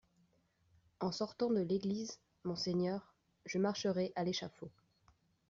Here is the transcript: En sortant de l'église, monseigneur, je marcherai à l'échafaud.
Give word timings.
En 0.99 1.11
sortant 1.11 1.51
de 1.51 1.59
l'église, 1.61 2.19
monseigneur, 2.43 3.13
je 3.45 3.59
marcherai 3.59 4.11
à 4.15 4.23
l'échafaud. 4.23 4.71